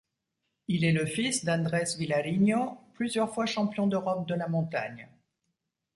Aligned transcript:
Il 0.67 0.83
est 0.83 0.93
le 0.93 1.05
fils 1.05 1.45
d'Andres 1.45 1.95
Vilariño 1.99 2.79
plusieurs 2.95 3.31
fois 3.31 3.45
Champion 3.45 3.85
d'Europe 3.85 4.27
de 4.27 4.33
la 4.33 4.47
montagne. 4.47 5.07